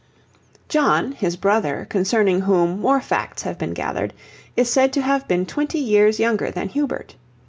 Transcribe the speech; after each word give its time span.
John, 0.67 1.11
his 1.11 1.35
brother, 1.37 1.85
concerning 1.87 2.41
whom 2.41 2.79
more 2.81 2.99
facts 3.01 3.43
have 3.43 3.59
been 3.59 3.75
gathered, 3.75 4.15
is 4.57 4.67
said 4.67 4.91
to 4.93 5.01
have 5.03 5.27
been 5.27 5.45
twenty 5.45 5.77
years 5.77 6.19
younger 6.19 6.49
than 6.49 6.69
Hubert. 6.69 7.13